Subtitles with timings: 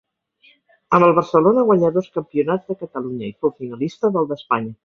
[0.97, 4.79] Amb el Barcelona guanyà dos campionats de Catalunya i fou finalista del d'Espanya.